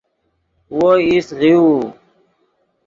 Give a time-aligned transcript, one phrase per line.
[0.75, 1.69] وو ایست غیؤو